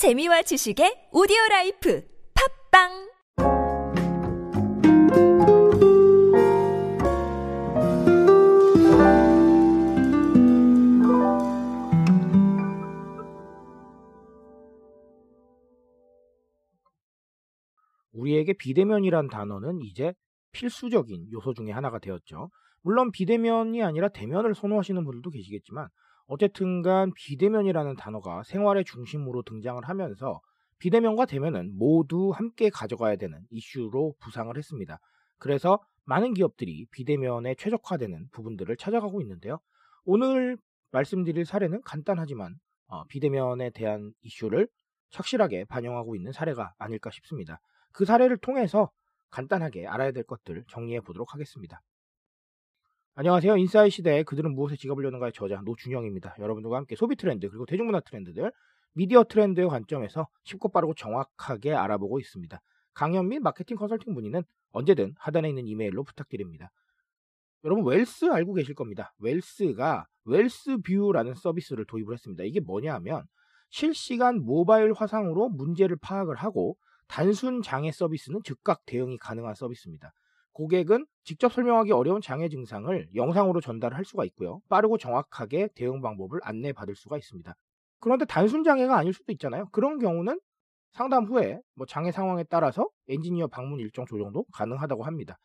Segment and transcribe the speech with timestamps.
[0.00, 2.02] 재미와 지식의 오디오 라이프
[2.72, 2.88] 팟빵
[18.12, 20.14] 우리에게 비대면이란 단어는 이제
[20.52, 22.48] 필수적인 요소 중에 하나가 되었죠.
[22.80, 25.88] 물론 비대면이 아니라 대면을 선호하시는 분들도 계시겠지만
[26.30, 30.40] 어쨌든간 비대면이라는 단어가 생활의 중심으로 등장을 하면서
[30.78, 35.00] 비대면과 대면은 모두 함께 가져가야 되는 이슈로 부상을 했습니다.
[35.38, 39.58] 그래서 많은 기업들이 비대면에 최적화되는 부분들을 찾아가고 있는데요.
[40.04, 40.56] 오늘
[40.92, 42.54] 말씀드릴 사례는 간단하지만
[42.86, 44.68] 어, 비대면에 대한 이슈를
[45.10, 47.60] 착실하게 반영하고 있는 사례가 아닐까 싶습니다.
[47.90, 48.92] 그 사례를 통해서
[49.30, 51.82] 간단하게 알아야 될 것들 정리해 보도록 하겠습니다.
[53.16, 53.56] 안녕하세요.
[53.56, 56.36] 인싸의 시대 그들은 무엇에 지갑을 여는가의 저자 노준영입니다.
[56.38, 58.52] 여러분들과 함께 소비 트렌드 그리고 대중문화 트렌드들,
[58.92, 62.60] 미디어 트렌드의 관점에서 쉽고 빠르고 정확하게 알아보고 있습니다.
[62.94, 66.70] 강연 및 마케팅 컨설팅 문의는 언제든 하단에 있는 이메일로 부탁드립니다.
[67.64, 69.12] 여러분 웰스 알고 계실 겁니다.
[69.18, 72.44] 웰스가 웰스 뷰라는 서비스를 도입을 했습니다.
[72.44, 73.24] 이게 뭐냐 하면
[73.70, 76.76] 실시간 모바일 화상으로 문제를 파악을 하고
[77.08, 80.12] 단순 장애 서비스는 즉각 대응이 가능한 서비스입니다.
[80.52, 84.60] 고객은 직접 설명하기 어려운 장애 증상을 영상으로 전달할 수가 있고요.
[84.68, 87.54] 빠르고 정확하게 대응 방법을 안내받을 수가 있습니다.
[88.00, 89.66] 그런데 단순 장애가 아닐 수도 있잖아요.
[89.72, 90.40] 그런 경우는
[90.92, 95.36] 상담 후에 뭐 장애 상황에 따라서 엔지니어 방문 일정 조정도 가능하다고 합니다.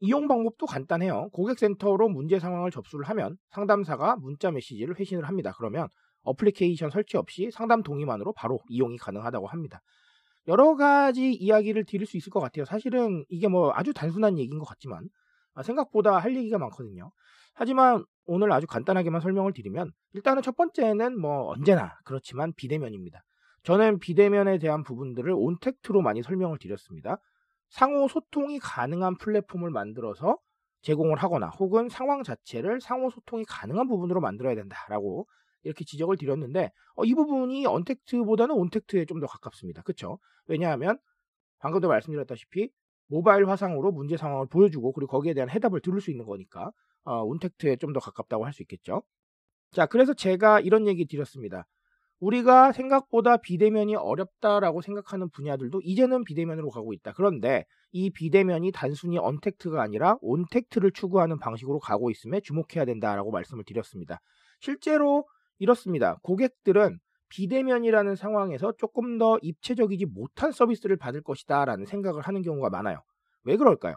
[0.00, 1.30] 이용 방법도 간단해요.
[1.32, 5.52] 고객센터로 문제 상황을 접수를 하면 상담사가 문자 메시지를 회신을 합니다.
[5.56, 5.88] 그러면
[6.22, 9.80] 어플리케이션 설치 없이 상담 동의만으로 바로 이용이 가능하다고 합니다.
[10.48, 12.64] 여러 가지 이야기를 드릴 수 있을 것 같아요.
[12.64, 15.08] 사실은 이게 뭐 아주 단순한 얘기인 것 같지만
[15.54, 17.10] 아, 생각보다 할 얘기가 많거든요.
[17.54, 23.22] 하지만 오늘 아주 간단하게만 설명을 드리면 일단은 첫 번째는 뭐 언제나 그렇지만 비대면입니다.
[23.62, 27.18] 저는 비대면에 대한 부분들을 온택트로 많이 설명을 드렸습니다.
[27.70, 30.38] 상호 소통이 가능한 플랫폼을 만들어서
[30.82, 35.26] 제공을 하거나 혹은 상황 자체를 상호 소통이 가능한 부분으로 만들어야 된다라고
[35.64, 39.82] 이렇게 지적을 드렸는데 어, 이 부분이 언택트보다는 온택트에 좀 더 가깝습니다.
[39.82, 40.18] 그렇죠?
[40.46, 40.98] 왜냐하면
[41.60, 42.70] 방금도 말씀드렸다시피
[43.08, 46.70] 모바일 화상으로 문제 상황을 보여주고 그리고 거기에 대한 해답을 들을 수 있는 거니까
[47.04, 49.02] 어, 온택트에 좀 더 가깝다고 할 수 있겠죠.
[49.72, 51.66] 자, 그래서 제가 이런 얘기 드렸습니다.
[52.20, 57.12] 우리가 생각보다 비대면이 어렵다라고 생각하는 분야들도 이제는 비대면으로 가고 있다.
[57.12, 64.20] 그런데 이 비대면이 단순히 언택트가 아니라 온택트를 추구하는 방식으로 가고 있음에 주목해야 된다라고 말씀을 드렸습니다.
[64.60, 65.26] 실제로
[65.58, 66.18] 이렇습니다.
[66.22, 66.98] 고객들은
[67.28, 73.02] 비대면이라는 상황에서 조금 더 입체적이지 못한 서비스를 받을 것이다 라는 생각을 하는 경우가 많아요.
[73.44, 73.96] 왜 그럴까요?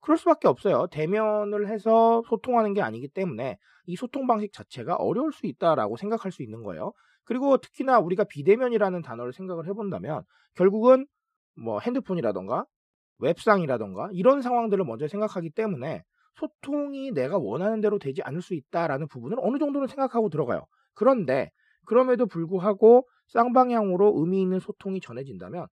[0.00, 0.88] 그럴 수밖에 없어요.
[0.88, 6.42] 대면을 해서 소통하는 게 아니기 때문에 이 소통 방식 자체가 어려울 수 있다라고 생각할 수
[6.42, 6.92] 있는 거예요.
[7.24, 10.24] 그리고 특히나 우리가 비대면이라는 단어를 생각을 해본다면
[10.54, 11.06] 결국은
[11.54, 12.66] 뭐 핸드폰이라던가
[13.18, 16.02] 웹상이라던가 이런 상황들을 먼저 생각하기 때문에
[16.34, 20.66] 소통이 내가 원하는 대로 되지 않을 수 있다라는 부분을 어느 정도는 생각하고 들어가요.
[20.94, 21.50] 그런데
[21.86, 25.66] 그럼에도 불구하고 쌍방향으로 의미 있는 소통이 전해진다면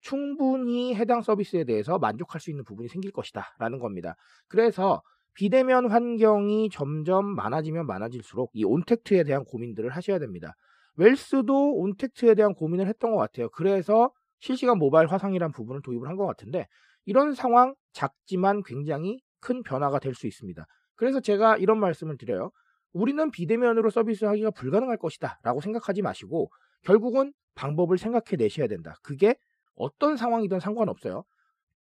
[0.00, 4.16] 충분히 해당 서비스에 대해서 만족할 수 있는 부분이 생길 것이다 라는 겁니다.
[4.48, 5.02] 그래서
[5.34, 10.54] 비대면 환경이 점점 많아지면 많아질수록 이 온택트에 대한 고민들을 하셔야 됩니다.
[10.96, 13.48] 웰스도 온택트에 대한 고민을 했던 것 같아요.
[13.50, 14.10] 그래서
[14.40, 16.66] 실시간 모바일 화상이란 부분을 도입을 한 것 같은데
[17.04, 20.64] 이런 상황 작지만 굉장히 큰 변화가 될 수 있습니다.
[20.96, 22.50] 그래서 제가 이런 말씀을 드려요.
[22.92, 26.50] 우리는 비대면으로 서비스하기가 불가능할 것이다 라고 생각하지 마시고
[26.82, 28.96] 결국은 방법을 생각해 내셔야 된다.
[29.02, 29.36] 그게
[29.74, 31.24] 어떤 상황이든 상관없어요.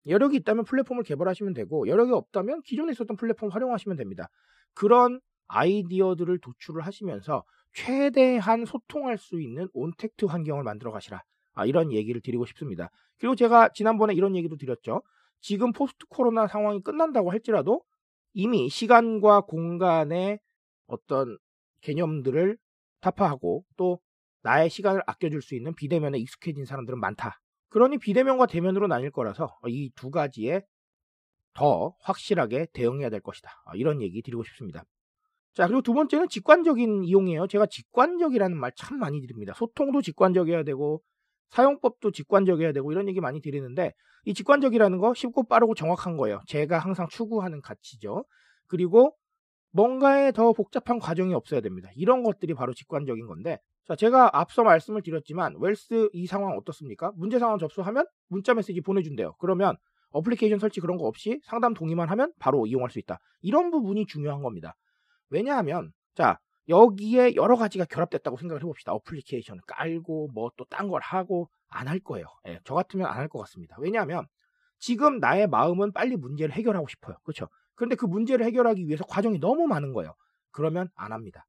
[0.06, 4.28] 여력이 있다면 플랫폼을 개발하시면 되고 여력이 없다면 기존에 있었던 플랫폼 활용하시면 됩니다.
[4.74, 11.22] 그런 아이디어들을 도출을 하시면서 최대한 소통할 수 있는 온택트 환경을 만들어 가시라.
[11.54, 12.90] 아, 이런 얘기를 드리고 싶습니다.
[13.18, 15.02] 그리고 제가 지난번에 이런 얘기도 드렸죠.
[15.40, 17.82] 지금 포스트 코로나 상황이 끝난다고 할지라도
[18.32, 20.38] 이미 시간과 공간의
[20.86, 21.38] 어떤
[21.82, 22.56] 개념들을
[23.00, 24.00] 타파하고 또
[24.42, 27.41] 나의 시간을 아껴줄 수 있는 비대면에 익숙해진 사람들은 많다.
[27.71, 30.62] 그러니 비대면과 대면으로 나뉠 거라서 이 두 가지에
[31.54, 33.50] 더 확실하게 대응해야 될 것이다.
[33.66, 34.84] 아, 이런 얘기 드리고 싶습니다.
[35.54, 37.47] 자, 그리고 두 번째는 직관적인 이용이에요.
[37.47, 39.54] 제가 직관적이라는 말 참 많이 드립니다.
[39.56, 41.03] 소통도 직관적이어야 되고,
[41.50, 43.92] 사용법도 직관적이어야 되고, 이런 얘기 많이 드리는데,
[44.27, 46.42] 이 직관적이라는 거 쉽고 빠르고 정확한 거예요.
[46.47, 48.24] 제가 항상 추구하는 가치죠.
[48.66, 49.16] 그리고
[49.76, 51.90] 뭔가에 더 복잡한 과정이 없어야 됩니다.
[51.94, 57.12] 이런 것들이 바로 직관적인 건데 자, 제가 앞서 말씀을 드렸지만 웰스 이 상황 어떻습니까?
[57.16, 59.34] 문제 상황 접수하면 문자 메시지 보내준대요.
[59.38, 59.76] 그러면
[60.10, 63.18] 어플리케이션 설치 그런 거 없이 상담 동의만 하면 바로 이용할 수 있다.
[63.42, 64.74] 이런 부분이 중요한 겁니다.
[65.30, 66.38] 왜냐하면 자
[66.68, 68.92] 여기에 여러 가지가 결합됐다고 생각을 해봅시다.
[68.92, 72.26] 어플리케이션을 깔고 뭐 또 딴 걸 하고 안 할 거예요.
[72.48, 73.76] 예, 저 같으면 안 할 것 같습니다.
[73.78, 74.26] 왜냐하면
[74.78, 77.16] 지금 나의 마음은 빨리 문제를 해결하고 싶어요.
[77.24, 77.48] 그렇죠?
[77.76, 80.14] 그런데 그 문제를 해결하기 위해서 과정이 너무 많은 거예요.
[80.50, 81.46] 그러면 안 합니다.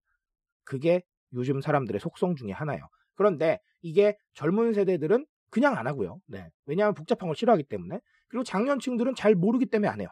[0.64, 1.02] 그게
[1.34, 2.88] 요즘 사람들의 속성 중에 하나예요.
[3.16, 6.20] 그런데 이게 젊은 세대들은 그냥 안 하고요.
[6.28, 6.50] 네.
[6.66, 8.00] 왜냐하면 복잡한 걸 싫어하기 때문에.
[8.28, 10.10] 그리고 장년층들은 잘 모르기 때문에 안 해요.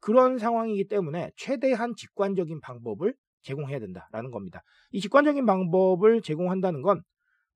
[0.00, 4.62] 그런 상황이기 때문에 최대한 직관적인 방법을 제공해야 된다라는 겁니다.
[4.90, 7.02] 이 직관적인 방법을 제공한다는 건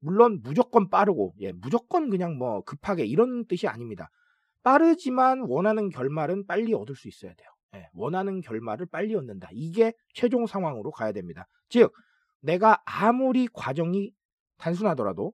[0.01, 4.11] 물론 무조건 빠르고 예, 무조건 그냥 뭐 급하게 이런 뜻이 아닙니다.
[4.63, 7.49] 빠르지만 원하는 결말은 빨리 얻을 수 있어야 돼요.
[7.75, 9.49] 예, 원하는 결말을 빨리 얻는다.
[9.53, 11.47] 이게 최종 상황으로 가야 됩니다.
[11.69, 11.93] 즉
[12.41, 14.13] 내가 아무리 과정이
[14.59, 15.33] 단순하더라도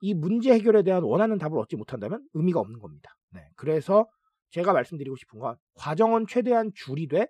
[0.00, 3.10] 이 문제 해결에 대한 원하는 답을 얻지 못한다면 의미가 없는 겁니다.
[3.32, 4.06] 네, 그래서
[4.50, 7.26] 제가 말씀드리고 싶은 건 과정은 최대한 줄이되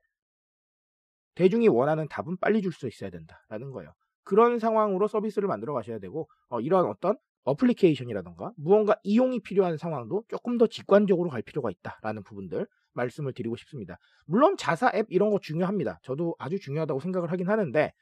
[1.35, 3.93] 대중이 원하는 답은 빨리 줄 수 있어야 된다라는 거예요.
[4.25, 10.59] 그런 상황으로 서비스를 만들어 가셔야 되고 어, 이런 어떤 어플리케이션이라던가 무언가 이용이 필요한 상황도 조금
[10.59, 12.67] 더 직관적으로 갈 필요가 있다라는 부분들
[12.99, 13.97] 말씀을 드리고 싶습니다.
[14.27, 16.01] 물론 자사 앱 이런 거 중요합니다.
[16.03, 17.93] 저도 아주 중요하다고 생각을 하긴 하는데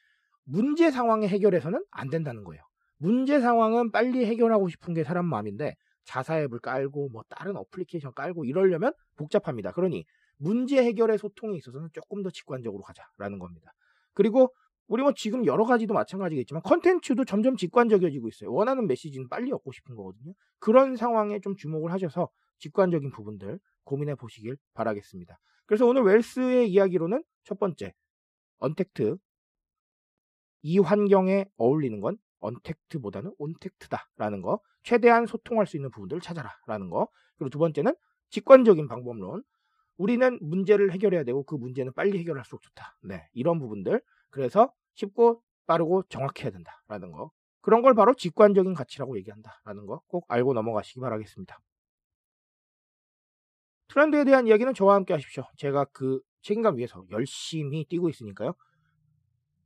[0.45, 2.63] 문제 상황의 해결에서는 안 된다는 거예요.
[2.99, 8.45] 문제 상황은 빨리 해결하고 싶은 게 사람 마음인데 자사 앱을 깔고 뭐 다른 어플리케이션 깔고
[8.45, 9.73] 이러려면 복잡합니다.
[9.73, 10.05] 그러니
[10.39, 13.73] 문제 해결의 소통에 있어서는 조금 더 직관적으로 가자라는 겁니다.
[14.15, 14.53] 그리고
[14.89, 18.53] 우리 뭐 지금 여러 가지도 마찬가지겠지만 컨텐츠도 점점 직관적이어지고 있어요.
[18.53, 20.33] 원하는 메시지는 빨리 얻고 싶은 거거든요.
[20.59, 22.29] 그런 상황에 좀 주목을 하셔서
[22.59, 25.39] 직관적인 부분들 고민해 보시길 바라겠습니다.
[25.67, 27.95] 그래서 오늘 웰스의 이야기로는 첫 번째
[28.59, 29.17] 언택트
[30.63, 37.09] 이 환경에 어울리는 건 untact보다는 ontact다라는 거 최대한 소통할 수 있는 부분들을 찾아라라는 거
[37.39, 37.95] 그리고 두 번째는
[38.31, 39.43] 직관적인 방법론
[39.99, 42.99] 우리는 문제를 해결해야 되고 그 문제는 빨리 해결할수록 좋다.
[43.05, 44.03] 네, 이런 부분들.
[44.31, 47.33] 그래서 쉽고 빠르고 정확해야 된다라는 거.
[47.63, 51.59] 그런 걸 바로 직관적인 가치라고 얘기한다라는 거 꼭 알고 넘어가시기 바라겠습니다.
[53.89, 55.45] 트렌드에 대한 이야기는 저와 함께 하십시오.
[55.57, 58.55] 제가 그 책임감 위해서 열심히 뛰고 있으니까요.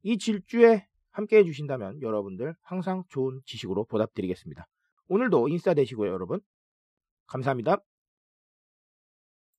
[0.03, 4.67] 이 질주에 함께 해주신다면 여러분들 항상 좋은 지식으로 보답드리겠습니다.
[5.09, 6.41] 오늘도 인싸 되시고요, 여러분.
[7.27, 7.79] 감사합니다.